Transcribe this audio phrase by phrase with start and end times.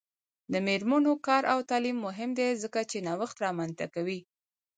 [0.51, 4.19] د میرمنو کار او تعلیم مهم دی ځکه چې نوښت رامنځته کوي.